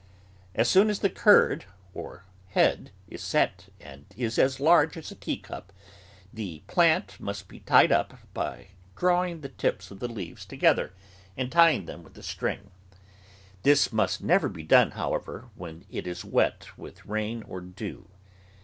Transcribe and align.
As 0.55 0.67
soon 0.67 0.89
as 0.89 0.97
the 1.01 1.11
curd, 1.11 1.65
or 1.93 2.25
head, 2.47 2.89
is 3.07 3.21
set 3.23 3.67
and 3.79 4.03
is 4.17 4.39
as 4.39 4.59
large 4.59 4.97
as 4.97 5.11
a 5.11 5.15
teacup, 5.15 5.71
the 6.33 6.63
plant 6.65 7.19
must 7.19 7.47
be 7.47 7.59
tied 7.59 7.91
up 7.91 8.15
by 8.33 8.69
drawing 8.95 9.41
the 9.41 9.49
tips 9.49 9.91
of 9.91 9.99
the 9.99 10.07
leaves 10.07 10.43
together 10.43 10.93
and 11.37 11.51
tying 11.51 11.85
them 11.85 12.03
wdth 12.03 12.17
a 12.17 12.23
string. 12.23 12.71
This 13.61 13.93
must 13.93 14.23
never 14.23 14.49
be 14.49 14.63
done, 14.63 14.89
how 14.89 15.13
ever, 15.13 15.51
when 15.53 15.85
it 15.91 16.07
is 16.07 16.25
wet 16.25 16.75
with 16.79 17.05
rain 17.05 17.43
or 17.43 17.61
dew. 17.61 18.09